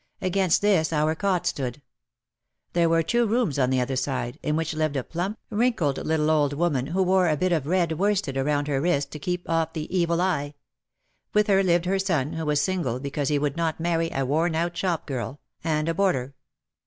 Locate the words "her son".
11.85-12.33